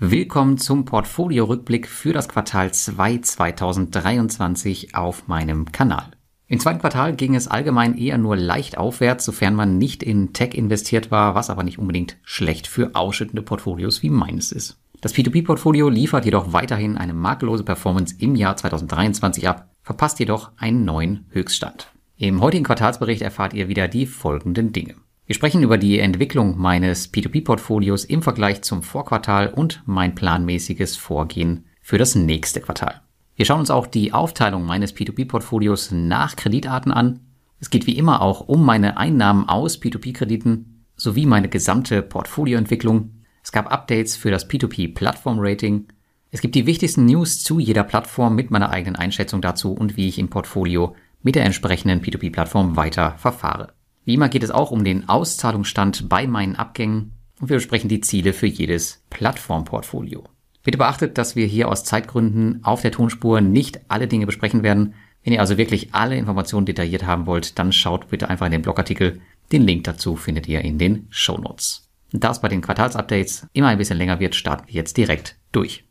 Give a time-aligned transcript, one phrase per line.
[0.00, 6.12] Willkommen zum Portfolio-Rückblick für das Quartal 2 2023 auf meinem Kanal.
[6.46, 10.54] Im zweiten Quartal ging es allgemein eher nur leicht aufwärts, sofern man nicht in Tech
[10.54, 14.78] investiert war, was aber nicht unbedingt schlecht für ausschüttende Portfolios wie meines ist.
[15.00, 20.84] Das P2P-Portfolio liefert jedoch weiterhin eine makellose Performance im Jahr 2023 ab, verpasst jedoch einen
[20.84, 21.88] neuen Höchststand.
[22.16, 24.94] Im heutigen Quartalsbericht erfahrt ihr wieder die folgenden Dinge.
[25.28, 31.66] Wir sprechen über die Entwicklung meines P2P-Portfolios im Vergleich zum Vorquartal und mein planmäßiges Vorgehen
[31.82, 33.02] für das nächste Quartal.
[33.36, 37.20] Wir schauen uns auch die Aufteilung meines P2P-Portfolios nach Kreditarten an.
[37.60, 43.10] Es geht wie immer auch um meine Einnahmen aus P2P-Krediten sowie meine gesamte Portfolioentwicklung.
[43.42, 45.88] Es gab Updates für das P2P-Plattform-Rating.
[46.30, 50.08] Es gibt die wichtigsten News zu jeder Plattform mit meiner eigenen Einschätzung dazu und wie
[50.08, 53.74] ich im Portfolio mit der entsprechenden P2P-Plattform weiter verfahre.
[54.08, 57.12] Wie immer geht es auch um den Auszahlungsstand bei meinen Abgängen
[57.42, 60.24] und wir besprechen die Ziele für jedes Plattformportfolio.
[60.62, 64.94] Bitte beachtet, dass wir hier aus Zeitgründen auf der Tonspur nicht alle Dinge besprechen werden.
[65.22, 68.62] Wenn ihr also wirklich alle Informationen detailliert haben wollt, dann schaut bitte einfach in den
[68.62, 69.20] Blogartikel.
[69.52, 71.90] Den Link dazu findet ihr in den Show Notes.
[72.10, 75.84] Da es bei den Quartalsupdates immer ein bisschen länger wird, starten wir jetzt direkt durch.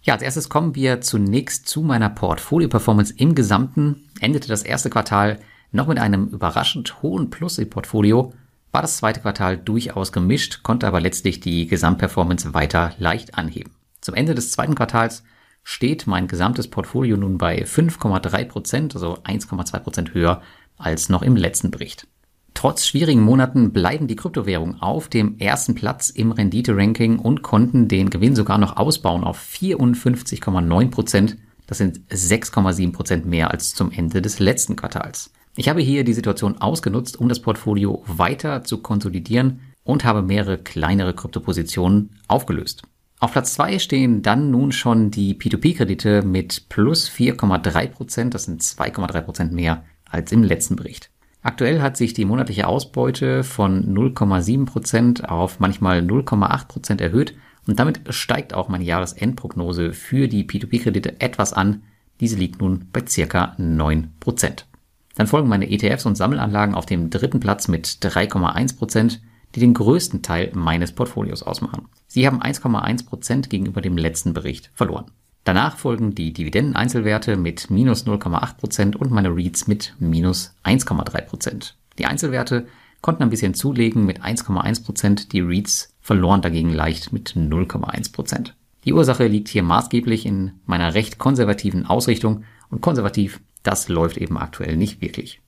[0.00, 4.10] Ja, als erstes kommen wir zunächst zu meiner Portfolio-Performance im Gesamten.
[4.20, 5.40] Endete das erste Quartal
[5.74, 8.32] noch mit einem überraschend hohen Plus im Portfolio
[8.70, 13.72] war das zweite Quartal durchaus gemischt, konnte aber letztlich die Gesamtperformance weiter leicht anheben.
[14.00, 15.24] Zum Ende des zweiten Quartals
[15.62, 20.42] steht mein gesamtes Portfolio nun bei 5,3 Prozent, also 1,2 Prozent höher
[20.76, 22.06] als noch im letzten Bericht.
[22.54, 28.10] Trotz schwierigen Monaten bleiben die Kryptowährungen auf dem ersten Platz im Rendite-Ranking und konnten den
[28.10, 31.36] Gewinn sogar noch ausbauen auf 54,9 Prozent.
[31.66, 35.32] Das sind 6,7 Prozent mehr als zum Ende des letzten Quartals.
[35.56, 40.58] Ich habe hier die Situation ausgenutzt, um das Portfolio weiter zu konsolidieren und habe mehrere
[40.58, 42.82] kleinere Kryptopositionen aufgelöst.
[43.20, 48.34] Auf Platz zwei stehen dann nun schon die P2P-Kredite mit plus 4,3%, Prozent.
[48.34, 51.10] das sind 2,3 Prozent mehr als im letzten Bericht.
[51.42, 57.36] Aktuell hat sich die monatliche Ausbeute von 0,7 Prozent auf manchmal 0,8 Prozent erhöht
[57.68, 61.82] und damit steigt auch meine Jahresendprognose für die P2P-Kredite etwas an.
[62.20, 64.64] Diese liegt nun bei circa 9%.
[65.14, 69.20] Dann folgen meine ETFs und Sammelanlagen auf dem dritten Platz mit 3,1%, Prozent,
[69.54, 71.88] die den größten Teil meines Portfolios ausmachen.
[72.06, 75.06] Sie haben 1,1 Prozent gegenüber dem letzten Bericht verloren.
[75.44, 81.26] Danach folgen die Dividenden-Einzelwerte mit minus 0,8 Prozent und meine REITs mit minus 1,3%.
[81.26, 81.76] Prozent.
[81.98, 82.66] Die Einzelwerte
[83.02, 88.12] konnten ein bisschen zulegen mit 1,1%, Prozent, die REITs verloren dagegen leicht mit 0,1%.
[88.12, 88.56] Prozent.
[88.84, 94.38] Die Ursache liegt hier maßgeblich in meiner recht konservativen Ausrichtung und konservativ das läuft eben
[94.38, 95.40] aktuell nicht wirklich.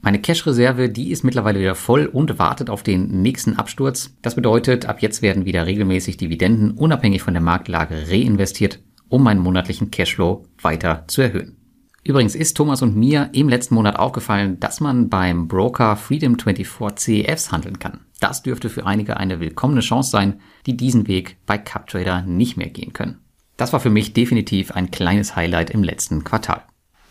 [0.00, 4.16] Meine Cash-Reserve, die ist mittlerweile wieder voll und wartet auf den nächsten Absturz.
[4.22, 9.40] Das bedeutet, ab jetzt werden wieder regelmäßig Dividenden unabhängig von der Marktlage reinvestiert, um meinen
[9.40, 11.56] monatlichen Cashflow weiter zu erhöhen.
[12.04, 17.50] Übrigens ist Thomas und mir im letzten Monat aufgefallen, dass man beim Broker Freedom24 CEFs
[17.52, 18.00] handeln kann.
[18.20, 22.70] Das dürfte für einige eine willkommene Chance sein, die diesen Weg bei CupTrader nicht mehr
[22.70, 23.18] gehen können.
[23.56, 26.62] Das war für mich definitiv ein kleines Highlight im letzten Quartal.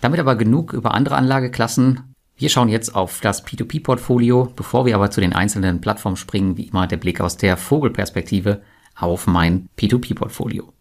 [0.07, 2.15] Damit aber genug über andere Anlageklassen.
[2.37, 6.69] Wir schauen jetzt auf das P2P-Portfolio, bevor wir aber zu den einzelnen Plattformen springen, wie
[6.69, 8.61] immer der Blick aus der Vogelperspektive
[8.95, 10.71] auf mein P2P-Portfolio.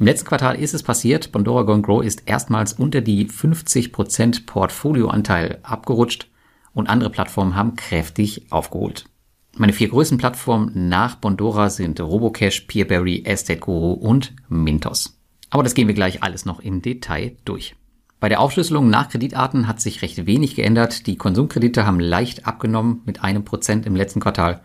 [0.00, 5.60] Im letzten Quartal ist es passiert, Bondora Go Grow ist erstmals unter die 50% Portfolioanteil
[5.62, 6.26] abgerutscht
[6.74, 9.04] und andere Plattformen haben kräftig aufgeholt.
[9.56, 15.20] Meine vier größten Plattformen nach Bondora sind Robocash, Peerberry, Estate Guru und Mintos.
[15.50, 17.76] Aber das gehen wir gleich alles noch im Detail durch.
[18.22, 21.08] Bei der Aufschlüsselung nach Kreditarten hat sich recht wenig geändert.
[21.08, 24.62] Die Konsumkredite haben leicht abgenommen mit einem Prozent im letzten Quartal.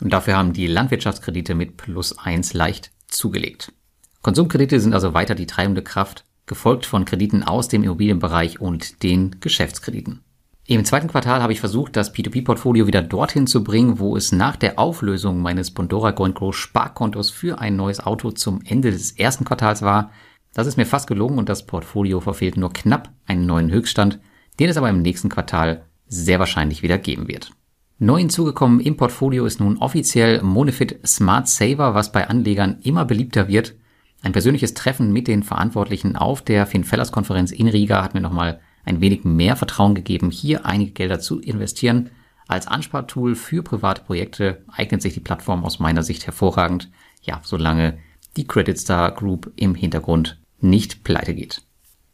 [0.00, 3.74] Und dafür haben die Landwirtschaftskredite mit plus eins leicht zugelegt.
[4.22, 9.38] Konsumkredite sind also weiter die treibende Kraft, gefolgt von Krediten aus dem Immobilienbereich und den
[9.38, 10.22] Geschäftskrediten.
[10.66, 14.56] Im zweiten Quartal habe ich versucht, das P2P-Portfolio wieder dorthin zu bringen, wo es nach
[14.56, 19.82] der Auflösung meines Bondora Grow Sparkontos für ein neues Auto zum Ende des ersten Quartals
[19.82, 20.10] war.
[20.54, 24.20] Das ist mir fast gelungen und das Portfolio verfehlt nur knapp einen neuen Höchststand,
[24.60, 27.50] den es aber im nächsten Quartal sehr wahrscheinlich wieder geben wird.
[27.98, 33.48] Neu hinzugekommen im Portfolio ist nun offiziell Monefit Smart Saver, was bei Anlegern immer beliebter
[33.48, 33.74] wird.
[34.22, 38.60] Ein persönliches Treffen mit den Verantwortlichen auf der FinFellers Konferenz in Riga hat mir nochmal
[38.84, 42.10] ein wenig mehr Vertrauen gegeben, hier einige Gelder zu investieren.
[42.46, 46.90] Als Anspartool für private Projekte eignet sich die Plattform aus meiner Sicht hervorragend.
[47.22, 47.98] Ja, solange
[48.36, 51.62] die Credit Star Group im Hintergrund nicht pleite geht.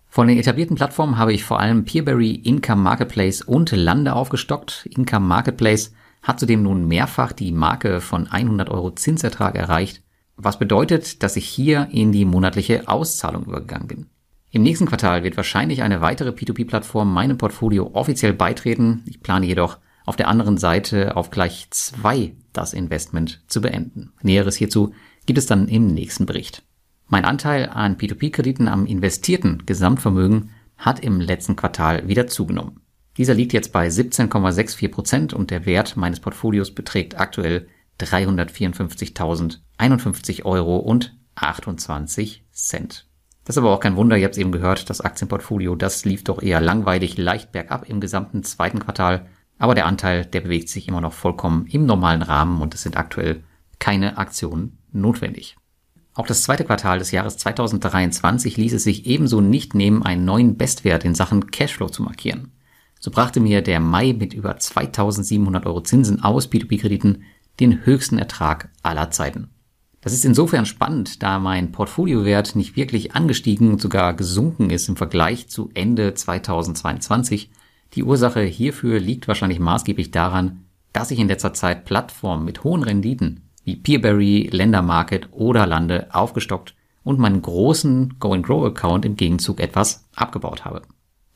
[0.09, 4.87] Von den etablierten Plattformen habe ich vor allem Peerberry, Income Marketplace und Lande aufgestockt.
[4.91, 10.03] Income Marketplace hat zudem nun mehrfach die Marke von 100 Euro Zinsertrag erreicht,
[10.37, 14.07] Was bedeutet, dass ich hier in die monatliche Auszahlung übergegangen bin.
[14.51, 19.05] Im nächsten Quartal wird wahrscheinlich eine weitere P2P-Plattform meinem Portfolio offiziell beitreten.
[19.07, 24.13] Ich plane jedoch auf der anderen Seite auf gleich zwei das Investment zu beenden.
[24.23, 24.93] Näheres hierzu
[25.27, 26.65] gibt es dann im nächsten Bericht.
[27.13, 32.83] Mein Anteil an P2P-Krediten am investierten Gesamtvermögen hat im letzten Quartal wieder zugenommen.
[33.17, 37.67] Dieser liegt jetzt bei 17,64 Prozent und der Wert meines Portfolios beträgt aktuell
[37.99, 43.09] 354.051 Euro und 28 Cent.
[43.45, 46.23] Das ist aber auch kein Wunder, ihr habt es eben gehört, das Aktienportfolio, das lief
[46.23, 49.27] doch eher langweilig, leicht bergab im gesamten zweiten Quartal.
[49.59, 52.97] Aber der Anteil, der bewegt sich immer noch vollkommen im normalen Rahmen und es sind
[52.97, 53.43] aktuell
[53.81, 55.57] keine Aktionen notwendig.
[56.21, 60.59] Auch das zweite Quartal des Jahres 2023 ließ es sich ebenso nicht nehmen, einen neuen
[60.59, 62.53] Bestwert in Sachen Cashflow zu markieren.
[62.99, 67.23] So brachte mir der Mai mit über 2700 Euro Zinsen aus P2P-Krediten
[67.59, 69.49] den höchsten Ertrag aller Zeiten.
[70.03, 74.97] Das ist insofern spannend, da mein Portfoliowert nicht wirklich angestiegen und sogar gesunken ist im
[74.97, 77.51] Vergleich zu Ende 2022.
[77.95, 82.83] Die Ursache hierfür liegt wahrscheinlich maßgeblich daran, dass ich in letzter Zeit Plattformen mit hohen
[82.83, 90.65] Renditen wie Peerberry, Ländermarket oder Lande aufgestockt und meinen großen Go-and-Grow-Account im Gegenzug etwas abgebaut
[90.65, 90.83] habe.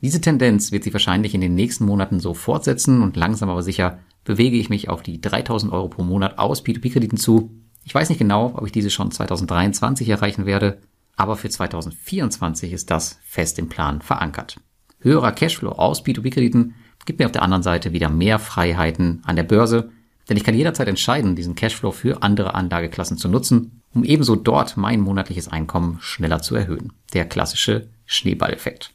[0.01, 3.99] Diese Tendenz wird sich wahrscheinlich in den nächsten Monaten so fortsetzen und langsam aber sicher
[4.23, 7.51] bewege ich mich auf die 3000 Euro pro Monat aus P2P-Krediten zu.
[7.83, 10.79] Ich weiß nicht genau, ob ich diese schon 2023 erreichen werde,
[11.15, 14.57] aber für 2024 ist das fest im Plan verankert.
[14.99, 16.75] Höherer Cashflow aus P2P-Krediten
[17.05, 19.91] gibt mir auf der anderen Seite wieder mehr Freiheiten an der Börse
[20.27, 24.77] denn ich kann jederzeit entscheiden, diesen Cashflow für andere Anlageklassen zu nutzen, um ebenso dort
[24.77, 26.93] mein monatliches Einkommen schneller zu erhöhen.
[27.13, 28.93] Der klassische Schneeballeffekt.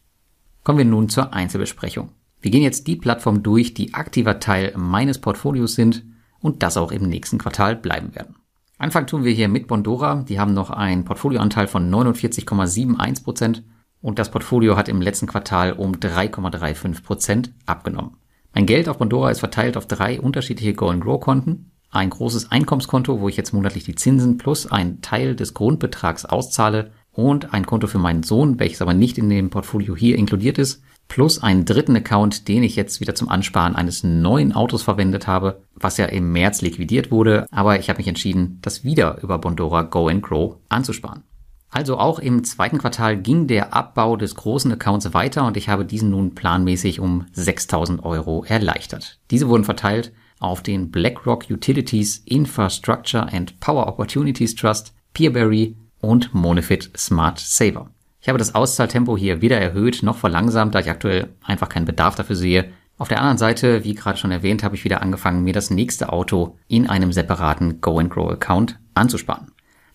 [0.65, 2.11] Kommen wir nun zur Einzelbesprechung.
[2.41, 6.05] Wir gehen jetzt die Plattform durch, die aktiver Teil meines Portfolios sind
[6.41, 8.37] und das auch im nächsten Quartal bleiben werden.
[8.79, 10.25] Anfang tun wir hier mit Bondora.
[10.27, 13.63] Die haben noch einen Portfolioanteil von 49,71 Prozent
[14.01, 18.17] und das Portfolio hat im letzten Quartal um 3,35 Prozent abgenommen.
[18.53, 21.71] Mein Geld auf Bondora ist verteilt auf drei unterschiedliche Go-and-Grow-Konten.
[21.91, 26.91] Ein großes Einkommenskonto, wo ich jetzt monatlich die Zinsen plus einen Teil des Grundbetrags auszahle
[27.13, 30.83] und ein Konto für meinen Sohn, welches aber nicht in dem Portfolio hier inkludiert ist,
[31.09, 35.63] plus einen dritten Account, den ich jetzt wieder zum Ansparen eines neuen Autos verwendet habe,
[35.75, 39.83] was ja im März liquidiert wurde, aber ich habe mich entschieden, das wieder über Bondora
[39.83, 41.25] Go and Grow anzusparen.
[41.71, 45.85] Also auch im zweiten Quartal ging der Abbau des großen Accounts weiter und ich habe
[45.85, 49.19] diesen nun planmäßig um 6000 Euro erleichtert.
[49.31, 56.91] Diese wurden verteilt auf den BlackRock Utilities Infrastructure and Power Opportunities Trust, Peerberry und Monefit
[56.97, 57.91] Smart Saver.
[58.21, 62.17] Ich habe das Auszahltempo hier weder erhöht noch verlangsamt, da ich aktuell einfach keinen Bedarf
[62.17, 62.73] dafür sehe.
[62.99, 66.13] Auf der anderen Seite, wie gerade schon erwähnt, habe ich wieder angefangen, mir das nächste
[66.13, 69.50] Auto in einem separaten Go and Grow Account anzusparen.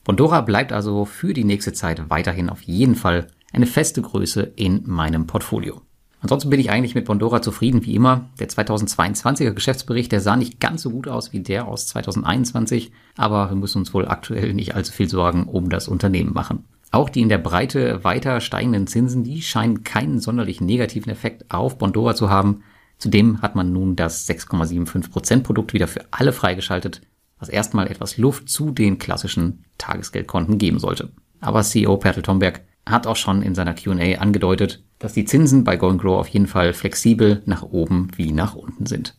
[0.05, 4.83] Bondora bleibt also für die nächste Zeit weiterhin auf jeden Fall eine feste Größe in
[4.85, 5.81] meinem Portfolio.
[6.21, 8.29] Ansonsten bin ich eigentlich mit Bondora zufrieden wie immer.
[8.39, 13.49] Der 2022er Geschäftsbericht, der sah nicht ganz so gut aus wie der aus 2021, aber
[13.49, 16.65] wir müssen uns wohl aktuell nicht allzu viel Sorgen um das Unternehmen machen.
[16.91, 21.79] Auch die in der Breite weiter steigenden Zinsen, die scheinen keinen sonderlich negativen Effekt auf
[21.79, 22.61] Bondora zu haben.
[22.99, 27.01] Zudem hat man nun das 6,75% Produkt wieder für alle freigeschaltet
[27.45, 31.11] was erstmal etwas Luft zu den klassischen Tagesgeldkonten geben sollte.
[31.41, 35.77] Aber CEO Pertel Tomberg hat auch schon in seiner Q&A angedeutet, dass die Zinsen bei
[35.77, 39.15] Going Grow auf jeden Fall flexibel nach oben wie nach unten sind.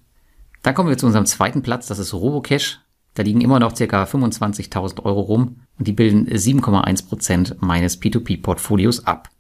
[0.63, 2.81] Dann kommen wir zu unserem zweiten Platz, das ist Robocash.
[3.15, 4.03] Da liegen immer noch ca.
[4.03, 9.31] 25.000 Euro rum und die bilden 7,1% meines P2P-Portfolios ab.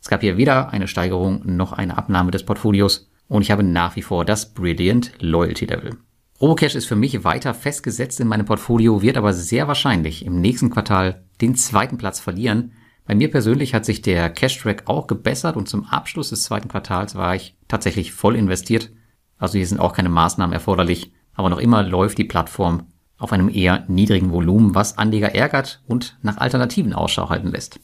[0.00, 3.96] Es gab hier weder eine Steigerung noch eine Abnahme des Portfolios und ich habe nach
[3.96, 5.96] wie vor das Brilliant Loyalty Level.
[6.38, 10.68] Robocash ist für mich weiter festgesetzt in meinem Portfolio, wird aber sehr wahrscheinlich im nächsten
[10.68, 12.72] Quartal den zweiten Platz verlieren.
[13.06, 17.14] Bei mir persönlich hat sich der Cash-Track auch gebessert und zum Abschluss des zweiten Quartals
[17.14, 18.90] war ich tatsächlich voll investiert.
[19.38, 22.82] Also hier sind auch keine Maßnahmen erforderlich, aber noch immer läuft die Plattform
[23.16, 27.80] auf einem eher niedrigen Volumen, was Anleger ärgert und nach Alternativen Ausschau halten lässt.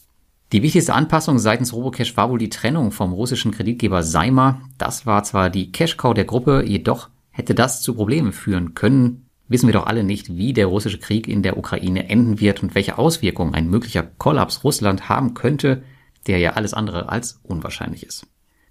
[0.52, 4.60] Die wichtigste Anpassung seitens Robocash war wohl die Trennung vom russischen Kreditgeber Saima.
[4.76, 9.66] Das war zwar die Cash-Cow der Gruppe, jedoch Hätte das zu Problemen führen können, wissen
[9.66, 12.98] wir doch alle nicht, wie der russische Krieg in der Ukraine enden wird und welche
[12.98, 15.82] Auswirkungen ein möglicher Kollaps Russland haben könnte,
[16.26, 18.26] der ja alles andere als unwahrscheinlich ist.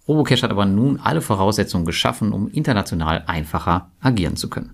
[0.07, 4.73] Robocash hat aber nun alle Voraussetzungen geschaffen, um international einfacher agieren zu können.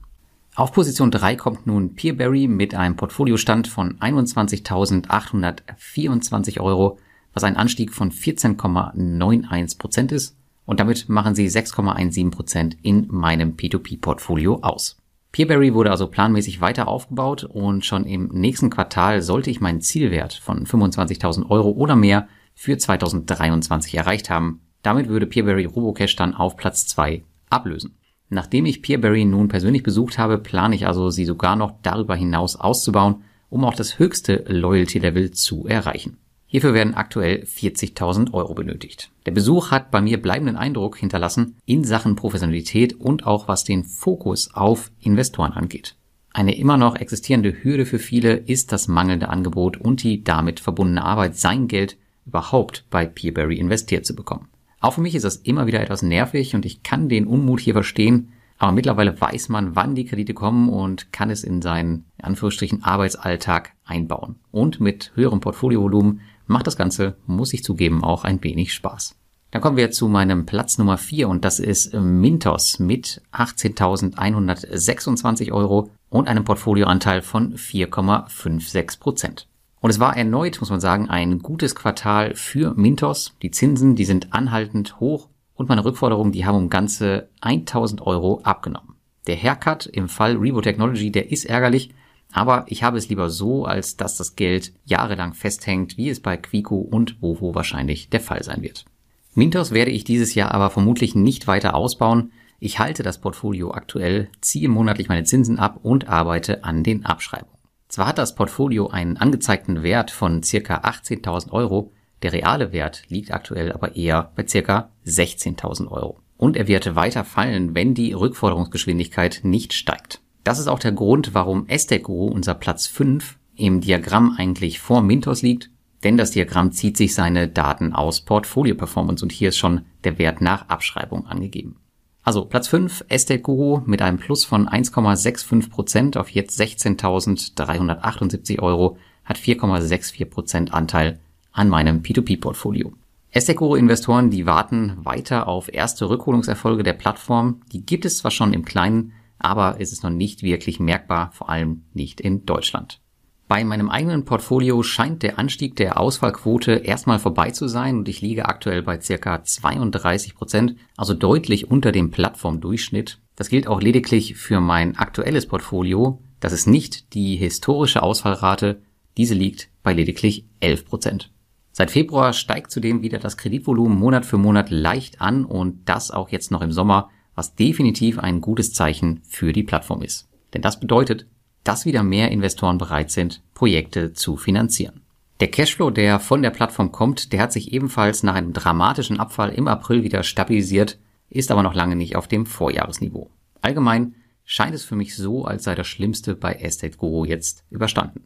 [0.56, 6.98] Auf Position 3 kommt nun Peerberry mit einem Portfoliostand von 21.824 Euro,
[7.34, 10.36] was ein Anstieg von 14,91 Prozent ist
[10.68, 14.98] und damit machen sie 6,17% in meinem P2P-Portfolio aus.
[15.32, 20.34] Peerberry wurde also planmäßig weiter aufgebaut und schon im nächsten Quartal sollte ich meinen Zielwert
[20.34, 24.62] von 25.000 Euro oder mehr für 2023 erreicht haben.
[24.84, 27.98] Damit würde Peerberry Robocash dann auf Platz 2 ablösen.
[28.30, 32.58] Nachdem ich Peerberry nun persönlich besucht habe, plane ich also, sie sogar noch darüber hinaus
[32.58, 36.18] auszubauen, um auch das höchste Loyalty-Level zu erreichen.
[36.50, 39.12] Hierfür werden aktuell 40.000 Euro benötigt.
[39.26, 43.84] Der Besuch hat bei mir bleibenden Eindruck hinterlassen in Sachen Professionalität und auch was den
[43.84, 45.96] Fokus auf Investoren angeht.
[46.32, 51.04] Eine immer noch existierende Hürde für viele ist das mangelnde Angebot und die damit verbundene
[51.04, 54.48] Arbeit, sein Geld überhaupt bei Peerberry investiert zu bekommen.
[54.80, 57.74] Auch für mich ist das immer wieder etwas nervig und ich kann den Unmut hier
[57.74, 62.26] verstehen, aber mittlerweile weiß man, wann die Kredite kommen und kann es in seinen, in
[62.26, 64.36] Anführungsstrichen, Arbeitsalltag einbauen.
[64.52, 69.16] Und mit höherem Portfoliovolumen macht das Ganze, muss ich zugeben, auch ein wenig Spaß.
[69.52, 75.90] Dann kommen wir zu meinem Platz Nummer 4 und das ist Mintos mit 18.126 Euro
[76.10, 79.48] und einem Portfolioanteil von 4,56 Prozent.
[79.80, 83.36] Und es war erneut, muss man sagen, ein gutes Quartal für Mintos.
[83.42, 88.42] Die Zinsen, die sind anhaltend hoch und meine Rückforderungen, die haben um ganze 1000 Euro
[88.44, 88.96] abgenommen.
[89.28, 91.94] Der Haircut im Fall Revo Technology, der ist ärgerlich,
[92.32, 96.38] aber ich habe es lieber so, als dass das Geld jahrelang festhängt, wie es bei
[96.38, 98.86] Quico und Bovo wahrscheinlich der Fall sein wird.
[99.34, 102.32] Mintos werde ich dieses Jahr aber vermutlich nicht weiter ausbauen.
[102.60, 107.58] Ich halte das Portfolio aktuell, ziehe monatlich meine Zinsen ab und arbeite an den Abschreibungen.
[107.88, 111.94] Zwar hat das Portfolio einen angezeigten Wert von circa 18.000 Euro,
[112.24, 116.20] der reale Wert liegt aktuell aber eher bei circa 16.000 Euro.
[116.36, 120.22] Und er wird weiter fallen, wenn die Rückforderungsgeschwindigkeit nicht steigt.
[120.48, 125.42] Das ist auch der Grund, warum Esteguru, unser Platz 5, im Diagramm eigentlich vor Mintos
[125.42, 125.70] liegt,
[126.06, 130.18] denn das Diagramm zieht sich seine Daten aus Portfolio Performance und hier ist schon der
[130.18, 131.76] Wert nach Abschreibung angegeben.
[132.24, 139.38] Also Platz 5, Estate Guru mit einem Plus von 1,65% auf jetzt 16.378 Euro hat
[139.38, 141.20] 4,64% Anteil
[141.52, 142.94] an meinem P2P-Portfolio.
[143.32, 147.60] Estate Guru Investoren, die warten weiter auf erste Rückholungserfolge der Plattform.
[147.74, 151.50] Die gibt es zwar schon im Kleinen, aber es ist noch nicht wirklich merkbar, vor
[151.50, 153.00] allem nicht in Deutschland.
[153.48, 158.20] Bei meinem eigenen Portfolio scheint der Anstieg der Ausfallquote erstmal vorbei zu sein und ich
[158.20, 163.20] liege aktuell bei circa 32 Prozent, also deutlich unter dem Plattformdurchschnitt.
[163.38, 166.20] Das gilt auch lediglich für mein aktuelles Portfolio.
[166.42, 168.82] Das ist nicht die historische Ausfallrate.
[169.16, 171.32] Diese liegt bei lediglich 11 Prozent.
[171.72, 176.30] Seit Februar steigt zudem wieder das Kreditvolumen Monat für Monat leicht an und das auch
[176.30, 180.28] jetzt noch im Sommer was definitiv ein gutes Zeichen für die Plattform ist.
[180.54, 181.28] Denn das bedeutet,
[181.64, 185.02] dass wieder mehr Investoren bereit sind, Projekte zu finanzieren.
[185.40, 189.52] Der Cashflow, der von der Plattform kommt, der hat sich ebenfalls nach einem dramatischen Abfall
[189.52, 190.98] im April wieder stabilisiert,
[191.30, 193.30] ist aber noch lange nicht auf dem Vorjahresniveau.
[193.62, 198.24] Allgemein scheint es für mich so, als sei das Schlimmste bei Estate Guru jetzt überstanden.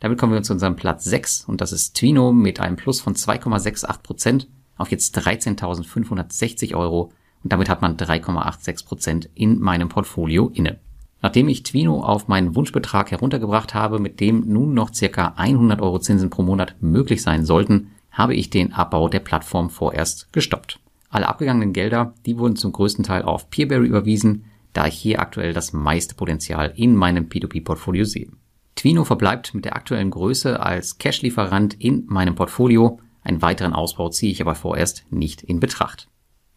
[0.00, 3.14] Damit kommen wir zu unserem Platz 6 und das ist Twino mit einem Plus von
[3.14, 4.48] 2,68 Prozent
[4.78, 7.12] auf jetzt 13.560 Euro
[7.46, 10.80] und damit hat man 3,86 Prozent in meinem Portfolio inne.
[11.22, 16.00] Nachdem ich Twino auf meinen Wunschbetrag heruntergebracht habe, mit dem nun noch circa 100 Euro
[16.00, 20.80] Zinsen pro Monat möglich sein sollten, habe ich den Abbau der Plattform vorerst gestoppt.
[21.08, 25.52] Alle abgegangenen Gelder, die wurden zum größten Teil auf Peerberry überwiesen, da ich hier aktuell
[25.52, 28.26] das meiste Potenzial in meinem P2P-Portfolio sehe.
[28.74, 32.98] Twino verbleibt mit der aktuellen Größe als Cash-Lieferant in meinem Portfolio.
[33.22, 36.08] Einen weiteren Ausbau ziehe ich aber vorerst nicht in Betracht.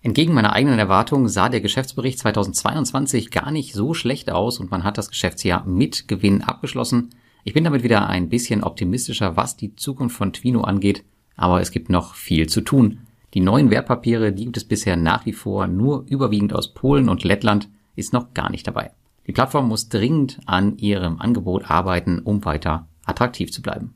[0.01, 4.85] Entgegen meiner eigenen Erwartung sah der Geschäftsbericht 2022 gar nicht so schlecht aus und man
[4.85, 7.09] hat das Geschäftsjahr mit Gewinn abgeschlossen.
[7.43, 11.03] Ich bin damit wieder ein bisschen optimistischer, was die Zukunft von Twino angeht,
[11.35, 13.01] aber es gibt noch viel zu tun.
[13.33, 17.25] Die neuen Wertpapiere, die gibt es bisher nach wie vor nur überwiegend aus Polen und
[17.25, 18.91] Lettland, ist noch gar nicht dabei.
[19.27, 23.93] Die Plattform muss dringend an ihrem Angebot arbeiten, um weiter attraktiv zu bleiben.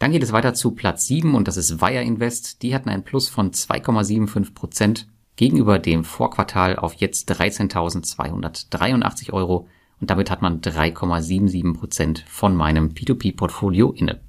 [0.00, 2.62] Dann geht es weiter zu Platz 7 und das ist Wire Invest.
[2.62, 9.68] Die hatten ein Plus von 2,75 Prozent gegenüber dem Vorquartal auf jetzt 13.283 Euro
[10.00, 14.20] und damit hat man 3,77 Prozent von meinem P2P-Portfolio inne.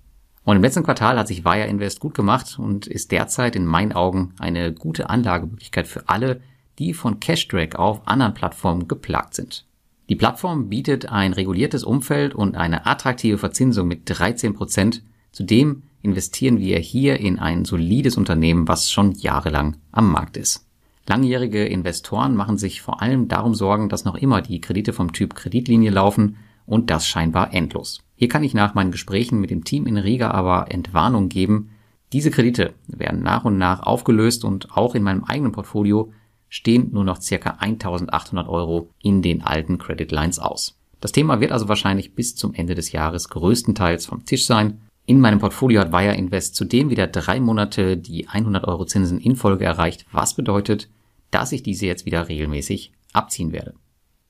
[0.45, 3.91] Und im letzten Quartal hat sich Wire Invest gut gemacht und ist derzeit in meinen
[3.91, 6.41] Augen eine gute Anlagemöglichkeit für alle,
[6.77, 9.65] die von Cashdrag auf anderen Plattformen geplagt sind.
[10.09, 15.01] Die Plattform bietet ein reguliertes Umfeld und eine attraktive Verzinsung mit 13 Prozent.
[15.31, 20.68] Zudem investieren wir hier in ein solides Unternehmen, was schon jahrelang am Markt ist.
[21.09, 25.33] Langjährige Investoren machen sich vor allem darum Sorgen, dass noch immer die Kredite vom Typ
[25.33, 26.37] Kreditlinie laufen
[26.67, 28.03] und das scheinbar endlos.
[28.15, 31.71] Hier kann ich nach meinen Gesprächen mit dem Team in Riga aber Entwarnung geben.
[32.13, 36.13] Diese Kredite werden nach und nach aufgelöst und auch in meinem eigenen Portfolio
[36.47, 40.77] stehen nur noch circa 1800 Euro in den alten Credit Lines aus.
[41.01, 44.81] Das Thema wird also wahrscheinlich bis zum Ende des Jahres größtenteils vom Tisch sein.
[45.07, 49.35] In meinem Portfolio hat Wire Invest zudem wieder drei Monate die 100 Euro Zinsen in
[49.35, 50.87] Folge erreicht, was bedeutet,
[51.31, 53.73] dass ich diese jetzt wieder regelmäßig abziehen werde.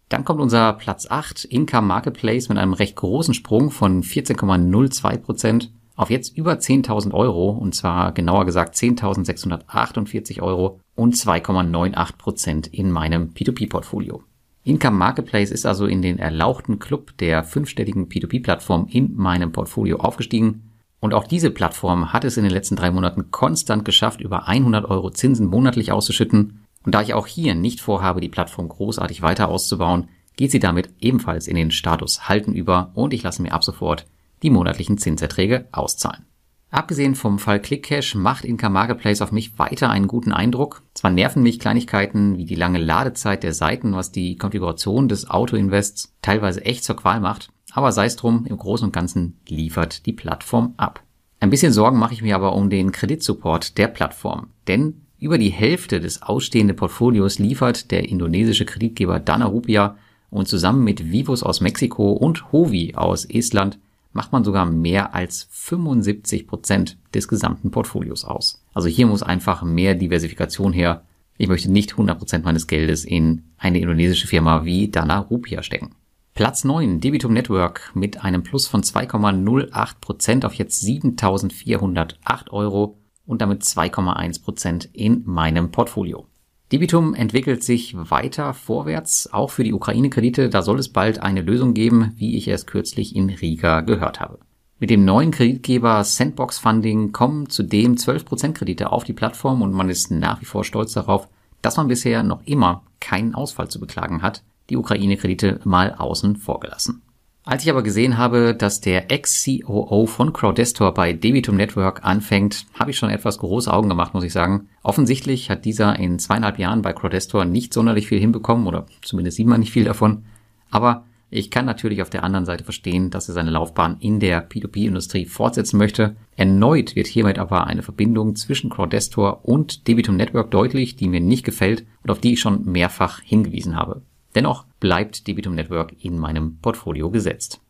[0.09, 6.09] Dann kommt unser Platz 8 Income Marketplace mit einem recht großen Sprung von 14,02% auf
[6.09, 14.23] jetzt über 10.000 Euro und zwar genauer gesagt 10.648 Euro und 2,98% in meinem P2P-Portfolio.
[14.63, 20.71] Income Marketplace ist also in den erlauchten Club der fünfstelligen P2P-Plattform in meinem Portfolio aufgestiegen.
[20.99, 24.85] Und auch diese Plattform hat es in den letzten drei Monaten konstant geschafft, über 100
[24.85, 26.65] Euro Zinsen monatlich auszuschütten.
[26.85, 30.89] Und da ich auch hier nicht vorhabe, die Plattform großartig weiter auszubauen, geht sie damit
[30.99, 34.05] ebenfalls in den Status Halten über und ich lasse mir ab sofort
[34.41, 36.25] die monatlichen Zinserträge auszahlen.
[36.71, 40.83] Abgesehen vom Fall ClickCash macht Inka Marketplace auf mich weiter einen guten Eindruck.
[40.93, 46.13] Zwar nerven mich Kleinigkeiten wie die lange Ladezeit der Seiten, was die Konfiguration des Auto-Invests
[46.21, 50.13] teilweise echt zur Qual macht, aber sei es drum, im Großen und Ganzen liefert die
[50.13, 51.03] Plattform ab.
[51.39, 55.49] Ein bisschen Sorgen mache ich mir aber um den Kreditsupport der Plattform, denn über die
[55.49, 59.97] Hälfte des ausstehenden Portfolios liefert der indonesische Kreditgeber Dana Rupia
[60.29, 63.79] und zusammen mit Vivos aus Mexiko und Hovi aus Estland
[64.13, 68.63] macht man sogar mehr als 75 Prozent des gesamten Portfolios aus.
[68.73, 71.03] Also hier muss einfach mehr Diversifikation her.
[71.37, 75.91] Ich möchte nicht 100 Prozent meines Geldes in eine indonesische Firma wie Dana Rupia stecken.
[76.33, 82.98] Platz 9, Debitum Network mit einem Plus von 2,08 Prozent auf jetzt 7.408 Euro
[83.29, 86.25] und damit 2,1 Prozent in meinem Portfolio.
[86.71, 90.49] Debitum entwickelt sich weiter vorwärts, auch für die Ukraine-Kredite.
[90.49, 94.39] Da soll es bald eine Lösung geben, wie ich erst kürzlich in Riga gehört habe.
[94.79, 99.89] Mit dem neuen Kreditgeber Sandbox Funding kommen zudem 12% Kredite auf die Plattform und man
[99.89, 101.27] ist nach wie vor stolz darauf,
[101.61, 107.03] dass man bisher noch immer keinen Ausfall zu beklagen hat, die Ukraine-Kredite mal außen vorgelassen.
[107.49, 112.91] Als ich aber gesehen habe, dass der Ex-COO von Crowdestor bei Debitum Network anfängt, habe
[112.91, 114.69] ich schon etwas große Augen gemacht, muss ich sagen.
[114.83, 119.47] Offensichtlich hat dieser in zweieinhalb Jahren bei Crowdestor nicht sonderlich viel hinbekommen oder zumindest sieht
[119.47, 120.25] man nicht viel davon.
[120.69, 124.47] Aber ich kann natürlich auf der anderen Seite verstehen, dass er seine Laufbahn in der
[124.47, 126.17] P2P-Industrie fortsetzen möchte.
[126.35, 131.45] Erneut wird hiermit aber eine Verbindung zwischen Crowdestor und Debitum Network deutlich, die mir nicht
[131.45, 134.03] gefällt und auf die ich schon mehrfach hingewiesen habe.
[134.35, 137.61] Dennoch bleibt Debitum Network in meinem Portfolio gesetzt.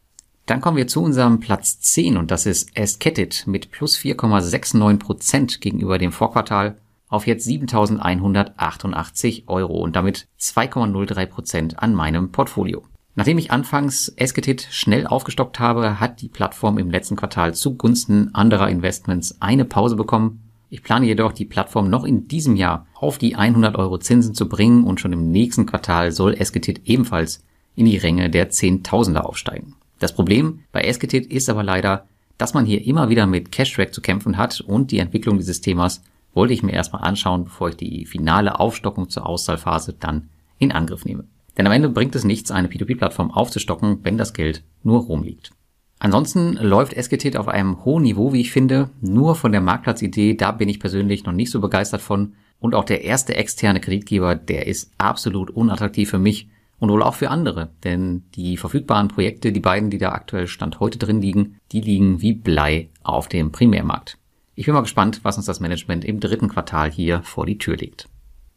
[0.45, 5.97] Dann kommen wir zu unserem Platz 10 und das ist Esketit mit plus 4,69% gegenüber
[5.97, 12.83] dem Vorquartal auf jetzt 7.188 Euro und damit 2,03% an meinem Portfolio.
[13.15, 18.69] Nachdem ich anfangs Esketit schnell aufgestockt habe, hat die Plattform im letzten Quartal zugunsten anderer
[18.69, 23.35] Investments eine Pause bekommen ich plane jedoch, die Plattform noch in diesem Jahr auf die
[23.35, 27.43] 100 Euro Zinsen zu bringen und schon im nächsten Quartal soll Esketit ebenfalls
[27.75, 29.75] in die Ränge der Zehntausender aufsteigen.
[29.99, 32.05] Das Problem bei Esketit ist aber leider,
[32.37, 36.03] dass man hier immer wieder mit Cashtrack zu kämpfen hat und die Entwicklung dieses Themas
[36.33, 41.03] wollte ich mir erstmal anschauen, bevor ich die finale Aufstockung zur Auszahlphase dann in Angriff
[41.03, 41.25] nehme.
[41.57, 45.51] Denn am Ende bringt es nichts, eine P2P-Plattform aufzustocken, wenn das Geld nur rumliegt.
[45.99, 48.89] Ansonsten läuft SGT auf einem hohen Niveau, wie ich finde.
[49.01, 52.35] Nur von der Marktplatzidee, da bin ich persönlich noch nicht so begeistert von.
[52.59, 57.15] Und auch der erste externe Kreditgeber, der ist absolut unattraktiv für mich und wohl auch
[57.15, 57.69] für andere.
[57.83, 62.21] Denn die verfügbaren Projekte, die beiden, die da aktuell Stand heute drin liegen, die liegen
[62.21, 64.17] wie Blei auf dem Primärmarkt.
[64.55, 67.75] Ich bin mal gespannt, was uns das Management im dritten Quartal hier vor die Tür
[67.77, 68.07] legt.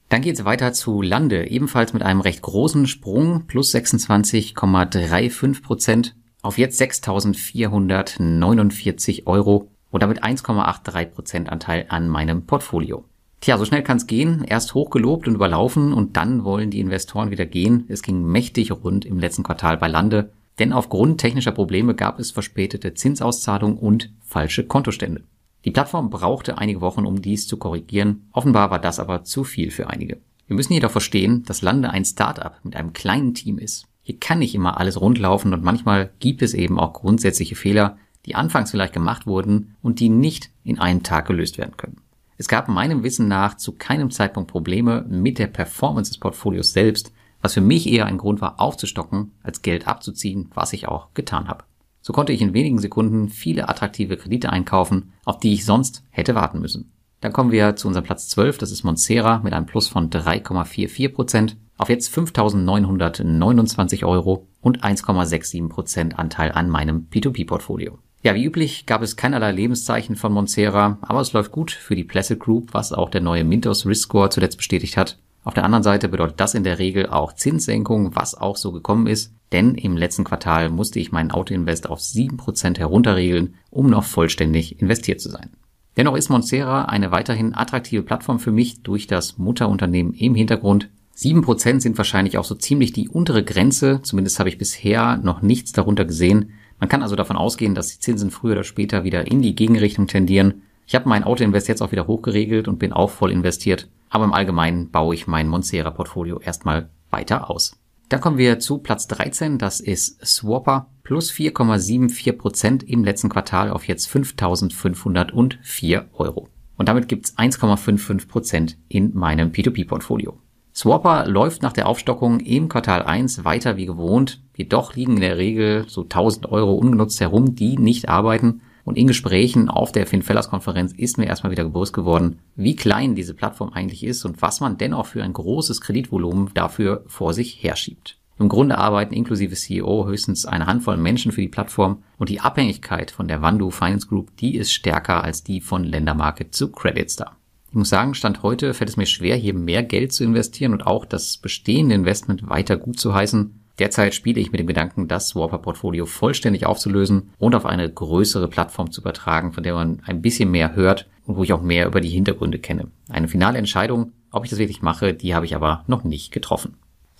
[0.09, 6.15] Dann geht es weiter zu Lande, ebenfalls mit einem recht großen Sprung, plus 26,35 Prozent
[6.43, 13.05] auf jetzt 6.449 Euro und damit 1,83% Anteil an meinem Portfolio.
[13.41, 14.45] Tja, so schnell kann's gehen.
[14.45, 17.87] Erst hochgelobt und überlaufen und dann wollen die Investoren wieder gehen.
[17.89, 22.31] Es ging mächtig rund im letzten Quartal bei Lande, denn aufgrund technischer Probleme gab es
[22.31, 25.23] verspätete Zinsauszahlungen und falsche Kontostände.
[25.65, 28.29] Die Plattform brauchte einige Wochen, um dies zu korrigieren.
[28.33, 30.19] Offenbar war das aber zu viel für einige.
[30.47, 33.87] Wir müssen jedoch verstehen, dass Lande ein Startup mit einem kleinen Team ist.
[34.03, 38.35] Hier kann nicht immer alles rundlaufen und manchmal gibt es eben auch grundsätzliche Fehler, die
[38.35, 42.01] anfangs vielleicht gemacht wurden und die nicht in einem Tag gelöst werden können.
[42.37, 47.13] Es gab meinem Wissen nach zu keinem Zeitpunkt Probleme mit der Performance des Portfolios selbst,
[47.41, 51.49] was für mich eher ein Grund war, aufzustocken, als Geld abzuziehen, was ich auch getan
[51.49, 51.65] habe.
[52.01, 56.35] So konnte ich in wenigen Sekunden viele attraktive Kredite einkaufen, auf die ich sonst hätte
[56.35, 56.91] warten müssen.
[57.23, 61.09] Dann kommen wir zu unserem Platz 12, das ist Monsera mit einem Plus von 3,44
[61.09, 67.99] Prozent auf jetzt 5.929 Euro und 1,67 Prozent Anteil an meinem P2P-Portfolio.
[68.25, 72.03] Ja, wie üblich gab es keinerlei Lebenszeichen von Monsera, aber es läuft gut für die
[72.03, 75.19] Placid Group, was auch der neue Mintos Risk Score zuletzt bestätigt hat.
[75.45, 79.07] Auf der anderen Seite bedeutet das in der Regel auch Zinssenkung, was auch so gekommen
[79.07, 84.81] ist, denn im letzten Quartal musste ich meinen Autoinvest auf 7% herunterregeln, um noch vollständig
[84.81, 85.51] investiert zu sein.
[85.97, 90.89] Dennoch ist Monstera eine weiterhin attraktive Plattform für mich durch das Mutterunternehmen im Hintergrund.
[91.17, 95.73] 7% sind wahrscheinlich auch so ziemlich die untere Grenze, zumindest habe ich bisher noch nichts
[95.73, 96.53] darunter gesehen.
[96.81, 100.07] Man kann also davon ausgehen, dass die Zinsen früher oder später wieder in die Gegenrichtung
[100.07, 100.63] tendieren.
[100.87, 104.33] Ich habe mein Autoinvest jetzt auch wieder hochgeregelt und bin auch voll investiert, aber im
[104.33, 107.79] Allgemeinen baue ich mein Monstera-Portfolio erstmal weiter aus.
[108.09, 113.87] Dann kommen wir zu Platz 13, das ist Swapper plus 4,74% im letzten Quartal auf
[113.89, 116.49] jetzt 5.504 Euro.
[116.77, 120.39] Und damit gibt's 1,55% in meinem P2P-Portfolio.
[120.75, 125.37] Swapper läuft nach der Aufstockung im Quartal 1 weiter wie gewohnt, jedoch liegen in der
[125.37, 130.93] Regel so 1000 Euro ungenutzt herum, die nicht arbeiten und in Gesprächen auf der FinFellers-Konferenz
[130.93, 134.79] ist mir erstmal wieder bewusst geworden, wie klein diese Plattform eigentlich ist und was man
[134.79, 138.19] dennoch für ein großes Kreditvolumen dafür vor sich herschiebt.
[138.39, 143.11] Im Grunde arbeiten inklusive CEO höchstens eine Handvoll Menschen für die Plattform und die Abhängigkeit
[143.11, 147.37] von der Wandu Finance Group, die ist stärker als die von Ländermarket zu Creditstar.
[147.69, 150.87] Ich muss sagen, Stand heute fällt es mir schwer, hier mehr Geld zu investieren und
[150.87, 155.29] auch das bestehende Investment weiter gut zu heißen, Derzeit spiele ich mit dem Gedanken, das
[155.29, 160.51] Swapper-Portfolio vollständig aufzulösen und auf eine größere Plattform zu übertragen, von der man ein bisschen
[160.51, 162.89] mehr hört und wo ich auch mehr über die Hintergründe kenne.
[163.09, 166.75] Eine finale Entscheidung, ob ich das wirklich mache, die habe ich aber noch nicht getroffen.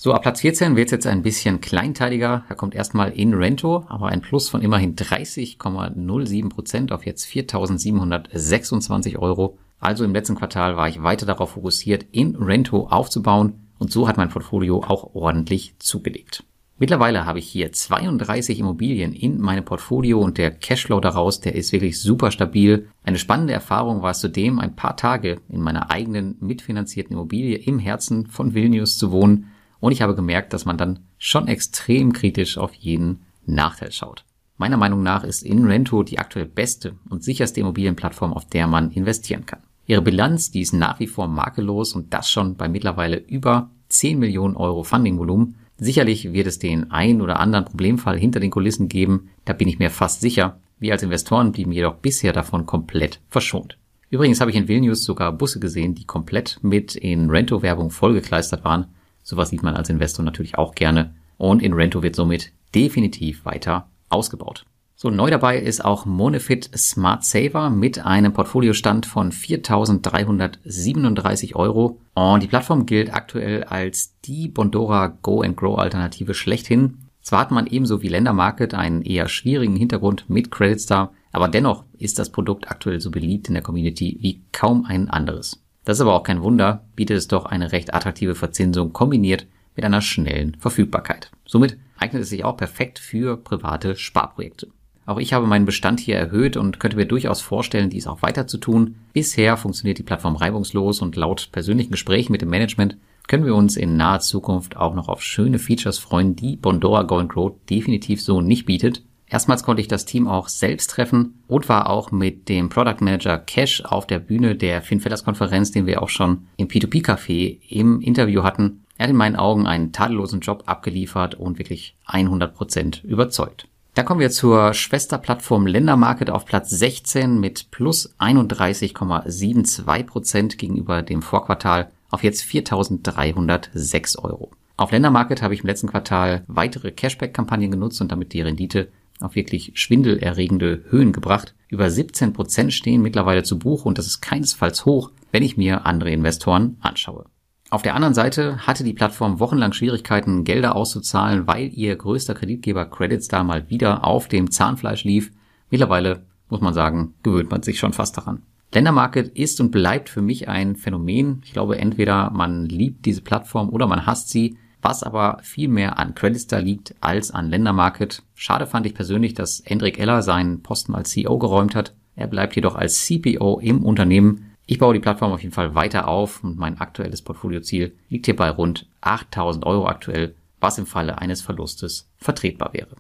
[0.05, 2.45] So, ab Platz 14 wird es jetzt ein bisschen kleinteiliger.
[2.49, 9.17] Da kommt erstmal in Rento, aber ein Plus von immerhin 30,07 Prozent auf jetzt 4.726
[9.21, 9.59] Euro.
[9.79, 14.17] Also im letzten Quartal war ich weiter darauf fokussiert, in Rento aufzubauen und so hat
[14.17, 16.43] mein Portfolio auch ordentlich zugelegt.
[16.79, 21.71] Mittlerweile habe ich hier 32 Immobilien in meinem Portfolio und der Cashflow daraus, der ist
[21.71, 22.89] wirklich super stabil.
[23.05, 27.79] Eine spannende Erfahrung war es zudem, ein paar Tage in meiner eigenen mitfinanzierten Immobilie im
[27.79, 29.52] Herzen von Vilnius zu wohnen
[29.83, 34.25] und ich habe gemerkt, dass man dann schon extrem kritisch auf jeden Nachteil schaut.
[34.57, 39.45] Meiner Meinung nach ist InRento die aktuell beste und sicherste Immobilienplattform, auf der man investieren
[39.45, 39.59] kann.
[39.87, 44.21] Ihre Bilanz, die ist nach wie vor makellos und das schon bei mittlerweile über 10
[44.21, 45.57] Millionen Euro Fundingvolumen.
[45.79, 49.81] Sicherlich wird es den ein oder anderen Problemfall hinter den Kulissen geben, da bin ich
[49.81, 50.61] mir fast sicher.
[50.79, 53.79] Wir als Investoren blieben jedoch bisher davon komplett verschont.
[54.11, 58.87] Übrigens habe ich in Vilnius sogar Busse gesehen, die komplett mit in Rento-Werbung vollgekleistert waren.
[59.33, 61.15] Sowas sieht man als Investor natürlich auch gerne.
[61.39, 64.67] Und in Rento wird somit definitiv weiter ausgebaut.
[64.95, 71.99] So, neu dabei ist auch Monefit Smart Saver mit einem Portfoliostand von 4.337 Euro.
[72.13, 76.99] Und die Plattform gilt aktuell als die Bondora Go and Grow Alternative schlechthin.
[77.23, 82.19] Zwar hat man ebenso wie Ländermarket einen eher schwierigen Hintergrund mit Creditstar, aber dennoch ist
[82.19, 85.62] das Produkt aktuell so beliebt in der Community wie kaum ein anderes.
[85.85, 89.85] Das ist aber auch kein Wunder, bietet es doch eine recht attraktive Verzinsung kombiniert mit
[89.85, 91.31] einer schnellen Verfügbarkeit.
[91.45, 94.69] Somit eignet es sich auch perfekt für private Sparprojekte.
[95.05, 98.47] Auch ich habe meinen Bestand hier erhöht und könnte mir durchaus vorstellen, dies auch weiter
[98.47, 98.97] zu tun.
[99.13, 102.97] Bisher funktioniert die Plattform reibungslos und laut persönlichen Gesprächen mit dem Management
[103.29, 107.25] können wir uns in naher Zukunft auch noch auf schöne Features freuen, die Bondora Go
[107.27, 109.03] Grow definitiv so nicht bietet.
[109.33, 113.39] Erstmals konnte ich das Team auch selbst treffen und war auch mit dem Product Manager
[113.39, 118.03] Cash auf der Bühne der FinFetters Konferenz, den wir auch schon im P2P Café im
[118.03, 118.85] Interview hatten.
[118.99, 123.69] Er hat in meinen Augen einen tadellosen Job abgeliefert und wirklich 100% überzeugt.
[123.95, 131.23] Da kommen wir zur Schwesterplattform Ländermarket auf Platz 16 mit plus 31,72 Prozent gegenüber dem
[131.23, 134.51] Vorquartal auf jetzt 4.306 Euro.
[134.77, 138.89] Auf Ländermarket habe ich im letzten Quartal weitere Cashback-Kampagnen genutzt und damit die Rendite
[139.23, 141.55] auf wirklich schwindelerregende Höhen gebracht.
[141.69, 145.87] Über 17 Prozent stehen mittlerweile zu Buch und das ist keinesfalls hoch, wenn ich mir
[145.87, 147.27] andere Investoren anschaue.
[147.71, 152.85] Auf der anderen Seite hatte die Plattform wochenlang Schwierigkeiten, Gelder auszuzahlen, weil ihr größter Kreditgeber
[152.85, 155.31] Creditstar mal wieder auf dem Zahnfleisch lief.
[155.71, 158.43] Mittlerweile, muss man sagen, gewöhnt man sich schon fast daran.
[158.75, 161.41] Ländermarket ist und bleibt für mich ein Phänomen.
[161.45, 165.99] Ich glaube, entweder man liebt diese Plattform oder man hasst sie, was aber viel mehr
[165.99, 168.23] an Creditstar liegt als an Ländermarket.
[168.35, 171.95] Schade fand ich persönlich, dass Hendrik Eller seinen Posten als CEO geräumt hat.
[172.15, 176.09] Er bleibt jedoch als CPO im Unternehmen ich baue die Plattform auf jeden Fall weiter
[176.09, 181.19] auf und mein aktuelles Portfolioziel liegt hier bei rund 8000 Euro aktuell, was im Falle
[181.19, 182.97] eines Verlustes vertretbar wäre.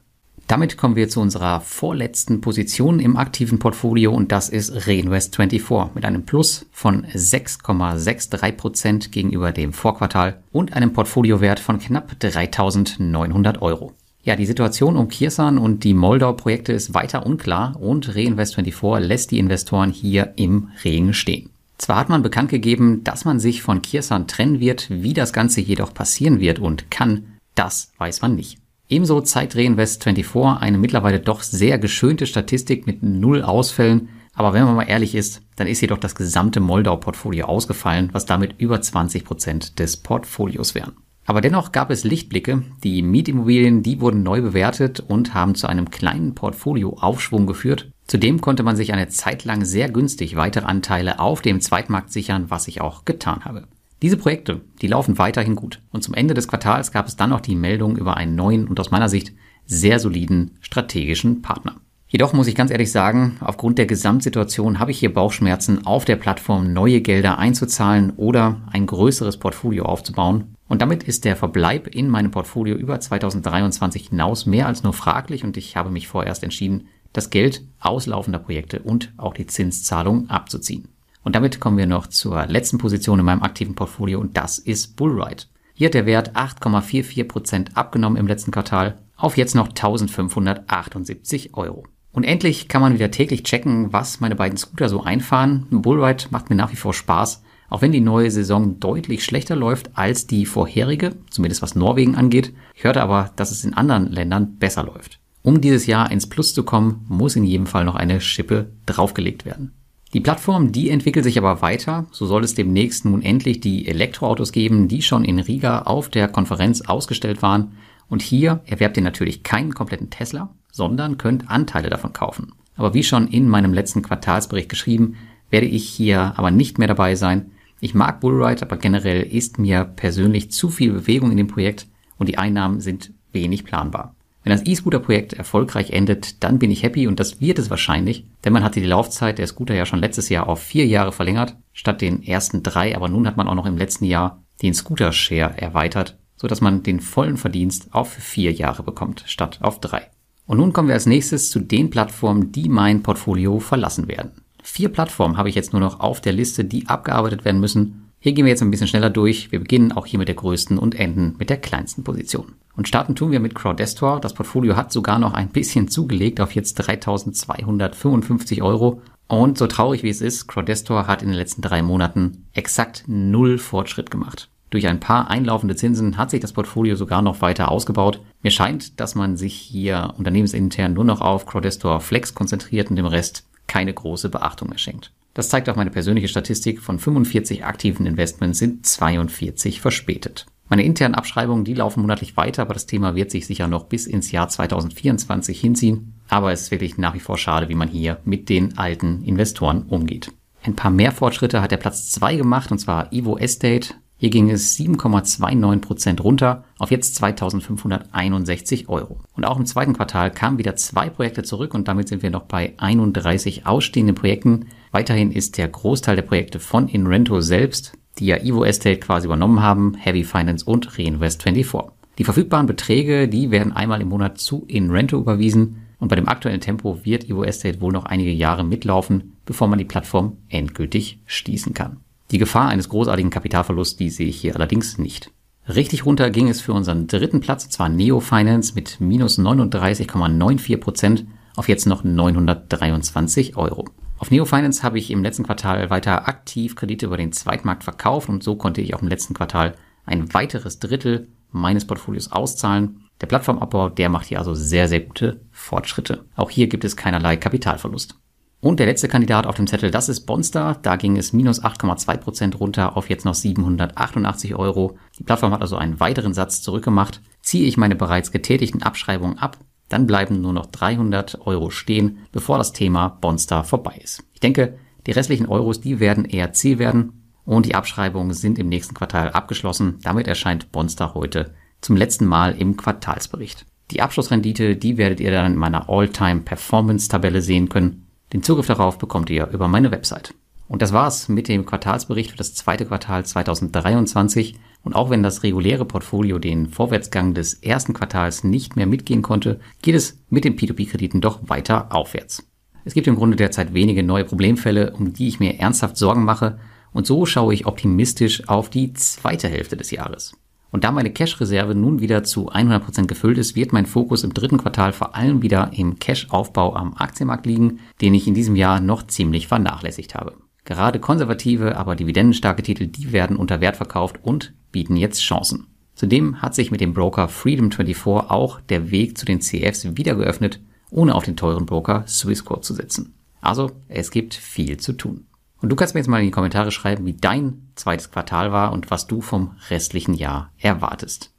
[0.53, 6.05] Damit kommen wir zu unserer vorletzten Position im aktiven Portfolio und das ist Reinvest24 mit
[6.05, 13.95] einem Plus von 6,63 Prozent gegenüber dem Vorquartal und einem Portfoliowert von knapp 3900 Euro.
[14.25, 19.38] Ja, die Situation um Kirsan und die Moldau-Projekte ist weiter unklar und Reinvest24 lässt die
[19.38, 21.49] Investoren hier im Regen stehen.
[21.79, 25.62] Zwar hat man bekannt gegeben, dass man sich von Kirsan trennen wird, wie das Ganze
[25.62, 28.62] jedoch passieren wird und kann, das weiß man nicht.
[28.92, 34.76] Ebenso zeigt Reinvest24 eine mittlerweile doch sehr geschönte Statistik mit null Ausfällen, aber wenn man
[34.76, 39.78] mal ehrlich ist, dann ist jedoch das gesamte Moldau-Portfolio ausgefallen, was damit über 20 Prozent
[39.78, 40.92] des Portfolios wären.
[41.24, 42.64] Aber dennoch gab es Lichtblicke.
[42.85, 47.90] Die Mietimmobilien, die wurden neu bewertet und haben zu einem kleinen Portfolioaufschwung geführt.
[48.07, 52.50] Zudem konnte man sich eine Zeit lang sehr günstig weitere Anteile auf dem Zweitmarkt sichern,
[52.50, 53.68] was ich auch getan habe.
[54.03, 55.81] Diese Projekte, die laufen weiterhin gut.
[55.93, 58.81] Und zum Ende des Quartals gab es dann noch die Meldung über einen neuen und
[58.81, 59.33] aus meiner Sicht
[59.65, 61.77] sehr soliden strategischen Partner.
[62.09, 66.17] Jedoch muss ich ganz ehrlich sagen, aufgrund der Gesamtsituation habe ich hier Bauchschmerzen, auf der
[66.17, 70.57] Plattform neue Gelder einzuzahlen oder ein größeres Portfolio aufzubauen.
[70.69, 75.45] Und damit ist der Verbleib in meinem Portfolio über 2023 hinaus mehr als nur fraglich
[75.45, 80.88] und ich habe mich vorerst entschieden, das Geld auslaufender Projekte und auch die Zinszahlung abzuziehen.
[81.23, 84.97] Und damit kommen wir noch zur letzten Position in meinem aktiven Portfolio und das ist
[84.97, 85.45] Bullride.
[85.75, 91.85] Hier hat der Wert 8,44% abgenommen im letzten Quartal auf jetzt noch 1578 Euro.
[92.13, 95.67] Und endlich kann man wieder täglich checken, was meine beiden Scooter so einfahren.
[95.71, 99.97] Bullride macht mir nach wie vor Spaß, auch wenn die neue Saison deutlich schlechter läuft
[99.97, 102.53] als die vorherige, zumindest was Norwegen angeht.
[102.75, 105.21] Ich hörte aber, dass es in anderen Ländern besser läuft.
[105.43, 109.47] Um dieses Jahr ins Plus zu kommen, muss in jedem Fall noch eine Schippe draufgelegt
[109.47, 109.73] werden.
[110.14, 112.07] Die Plattform, die entwickelt sich aber weiter.
[112.11, 116.29] So soll es demnächst nun endlich die Elektroautos geben, die schon in Riga auf der
[116.29, 117.72] Konferenz ausgestellt waren.
[118.11, 122.53] Und hier erwerbt ihr natürlich keinen kompletten Tesla, sondern könnt Anteile davon kaufen.
[122.77, 125.16] Aber wie schon in meinem letzten Quartalsbericht geschrieben,
[125.48, 127.53] werde ich hier aber nicht mehr dabei sein.
[127.81, 131.87] Ich mag Bullride, aber generell ist mir persönlich zu viel Bewegung in dem Projekt
[132.18, 134.14] und die Einnahmen sind wenig planbar.
[134.44, 138.52] Wenn das E-Scooter-Projekt erfolgreich endet, dann bin ich happy und das wird es wahrscheinlich, denn
[138.52, 142.00] man hatte die Laufzeit der Scooter ja schon letztes Jahr auf vier Jahre verlängert, statt
[142.00, 146.18] den ersten drei, aber nun hat man auch noch im letzten Jahr den Scooter-Share erweitert,
[146.37, 150.09] so dass man den vollen Verdienst auf vier Jahre bekommt, statt auf drei.
[150.46, 154.33] Und nun kommen wir als nächstes zu den Plattformen, die mein Portfolio verlassen werden.
[154.62, 158.02] Vier Plattformen habe ich jetzt nur noch auf der Liste, die abgearbeitet werden müssen.
[158.25, 159.51] Hier gehen wir jetzt ein bisschen schneller durch.
[159.51, 162.53] Wir beginnen auch hier mit der größten und enden mit der kleinsten Position.
[162.77, 164.21] Und starten tun wir mit Crowdestor.
[164.21, 169.03] Das Portfolio hat sogar noch ein bisschen zugelegt auf jetzt 3255 Euro.
[169.27, 173.59] Und so traurig wie es ist, Crowdestor hat in den letzten drei Monaten exakt null
[173.59, 174.49] Fortschritt gemacht.
[174.71, 178.21] Durch ein paar einlaufende Zinsen hat sich das Portfolio sogar noch weiter ausgebaut.
[178.41, 183.07] Mir scheint, dass man sich hier unternehmensintern nur noch auf Crowdestor Flex konzentriert und dem
[183.07, 185.11] Rest keine große Beachtung mehr schenkt.
[185.35, 186.81] Das zeigt auch meine persönliche Statistik.
[186.81, 190.47] Von 45 aktiven Investments sind 42 verspätet.
[190.68, 194.07] Meine internen Abschreibungen, die laufen monatlich weiter, aber das Thema wird sich sicher noch bis
[194.07, 196.14] ins Jahr 2024 hinziehen.
[196.29, 199.83] Aber es ist wirklich nach wie vor schade, wie man hier mit den alten Investoren
[199.83, 200.33] umgeht.
[200.62, 203.95] Ein paar mehr Fortschritte hat der Platz 2 gemacht, und zwar Evo Estate.
[204.16, 209.18] Hier ging es 7,29 Prozent runter auf jetzt 2561 Euro.
[209.35, 212.45] Und auch im zweiten Quartal kamen wieder zwei Projekte zurück und damit sind wir noch
[212.45, 214.66] bei 31 ausstehenden Projekten.
[214.92, 219.62] Weiterhin ist der Großteil der Projekte von Inrento selbst, die ja Evo Estate quasi übernommen
[219.62, 221.90] haben, Heavy Finance und Reinvest24.
[222.18, 226.61] Die verfügbaren Beträge, die werden einmal im Monat zu Inrento überwiesen und bei dem aktuellen
[226.61, 231.72] Tempo wird Evo Estate wohl noch einige Jahre mitlaufen, bevor man die Plattform endgültig schließen
[231.72, 232.00] kann.
[232.31, 235.31] Die Gefahr eines großartigen Kapitalverlusts, die sehe ich hier allerdings nicht.
[235.74, 241.24] Richtig runter ging es für unseren dritten Platz, zwar Neo Finance mit minus 39,94 Prozent
[241.57, 243.87] auf jetzt noch 923 Euro.
[244.23, 248.29] Auf Neo Finance habe ich im letzten Quartal weiter aktiv Kredite über den Zweitmarkt verkauft
[248.29, 249.75] und so konnte ich auch im letzten Quartal
[250.07, 253.01] ein weiteres Drittel meines Portfolios auszahlen.
[253.21, 256.25] Der Plattformabbau, der macht hier also sehr, sehr gute Fortschritte.
[256.37, 258.15] Auch hier gibt es keinerlei Kapitalverlust.
[258.61, 260.79] Und der letzte Kandidat auf dem Zettel, das ist Bonster.
[260.83, 264.99] Da ging es minus 8,2 Prozent runter auf jetzt noch 788 Euro.
[265.19, 267.21] Die Plattform hat also einen weiteren Satz zurückgemacht.
[267.41, 269.59] Ziehe ich meine bereits getätigten Abschreibungen ab,
[269.92, 274.24] dann bleiben nur noch 300 Euro stehen, bevor das Thema Bonster vorbei ist.
[274.33, 278.68] Ich denke, die restlichen Euros, die werden eher Ziel werden und die Abschreibungen sind im
[278.68, 279.98] nächsten Quartal abgeschlossen.
[280.02, 283.66] Damit erscheint Bonster heute zum letzten Mal im Quartalsbericht.
[283.90, 288.07] Die Abschlussrendite, die werdet ihr dann in meiner All-Time Performance Tabelle sehen können.
[288.33, 290.35] Den Zugriff darauf bekommt ihr über meine Website.
[290.68, 294.59] Und das war's mit dem Quartalsbericht für das zweite Quartal 2023.
[294.85, 299.61] Und auch wenn das reguläre Portfolio den Vorwärtsgang des ersten Quartals nicht mehr mitgehen konnte,
[299.81, 302.49] geht es mit den P2P-Krediten doch weiter aufwärts.
[302.85, 306.59] Es gibt im Grunde derzeit wenige neue Problemfälle, um die ich mir ernsthaft Sorgen mache.
[306.92, 310.35] Und so schaue ich optimistisch auf die zweite Hälfte des Jahres.
[310.73, 314.57] Und da meine Cash-Reserve nun wieder zu 100% gefüllt ist, wird mein Fokus im dritten
[314.57, 319.07] Quartal vor allem wieder im Cash-Aufbau am Aktienmarkt liegen, den ich in diesem Jahr noch
[319.07, 320.35] ziemlich vernachlässigt habe.
[320.64, 325.66] Gerade konservative, aber dividendenstarke Titel, die werden unter Wert verkauft und bieten jetzt Chancen.
[325.94, 330.61] Zudem hat sich mit dem Broker Freedom24 auch der Weg zu den CFs wieder geöffnet,
[330.90, 333.14] ohne auf den teuren Broker Swissquote zu setzen.
[333.40, 335.27] Also, es gibt viel zu tun.
[335.61, 338.72] Und du kannst mir jetzt mal in die Kommentare schreiben, wie dein zweites Quartal war
[338.72, 341.32] und was du vom restlichen Jahr erwartest.